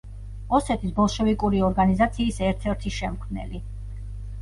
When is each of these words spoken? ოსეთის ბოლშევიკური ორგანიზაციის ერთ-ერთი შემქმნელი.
ოსეთის 0.59 0.95
ბოლშევიკური 1.01 1.63
ორგანიზაციის 1.69 2.43
ერთ-ერთი 2.51 2.97
შემქმნელი. 3.01 3.67